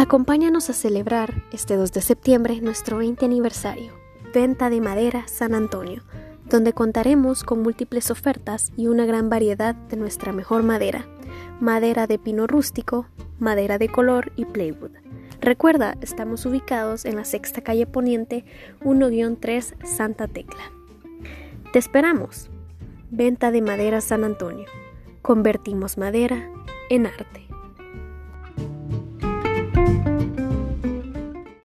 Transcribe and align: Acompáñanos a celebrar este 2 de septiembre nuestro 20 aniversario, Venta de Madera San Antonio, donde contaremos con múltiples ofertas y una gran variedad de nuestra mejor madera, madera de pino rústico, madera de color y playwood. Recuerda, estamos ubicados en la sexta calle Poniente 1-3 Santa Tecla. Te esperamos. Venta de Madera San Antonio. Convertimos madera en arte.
Acompáñanos 0.00 0.70
a 0.70 0.72
celebrar 0.72 1.44
este 1.52 1.76
2 1.76 1.92
de 1.92 2.00
septiembre 2.00 2.58
nuestro 2.62 2.96
20 2.96 3.22
aniversario, 3.26 3.92
Venta 4.32 4.70
de 4.70 4.80
Madera 4.80 5.28
San 5.28 5.54
Antonio, 5.54 6.04
donde 6.46 6.72
contaremos 6.72 7.44
con 7.44 7.60
múltiples 7.60 8.10
ofertas 8.10 8.72
y 8.78 8.86
una 8.86 9.04
gran 9.04 9.28
variedad 9.28 9.74
de 9.74 9.98
nuestra 9.98 10.32
mejor 10.32 10.62
madera, 10.62 11.06
madera 11.60 12.06
de 12.06 12.18
pino 12.18 12.46
rústico, 12.46 13.08
madera 13.38 13.76
de 13.76 13.90
color 13.90 14.32
y 14.36 14.46
playwood. 14.46 14.92
Recuerda, 15.42 15.98
estamos 16.00 16.46
ubicados 16.46 17.04
en 17.04 17.16
la 17.16 17.26
sexta 17.26 17.60
calle 17.60 17.86
Poniente 17.86 18.46
1-3 18.80 19.84
Santa 19.84 20.28
Tecla. 20.28 20.72
Te 21.74 21.78
esperamos. 21.78 22.48
Venta 23.10 23.50
de 23.50 23.60
Madera 23.60 24.00
San 24.00 24.24
Antonio. 24.24 24.64
Convertimos 25.20 25.98
madera 25.98 26.50
en 26.88 27.06
arte. 27.06 27.49